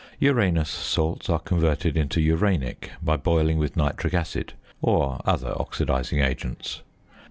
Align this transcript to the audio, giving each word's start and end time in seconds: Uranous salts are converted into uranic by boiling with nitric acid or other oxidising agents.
Uranous 0.19 0.67
salts 0.71 1.29
are 1.29 1.37
converted 1.37 1.95
into 1.95 2.21
uranic 2.21 2.89
by 3.03 3.15
boiling 3.17 3.59
with 3.59 3.77
nitric 3.77 4.15
acid 4.15 4.53
or 4.81 5.21
other 5.25 5.53
oxidising 5.59 6.25
agents. 6.25 6.81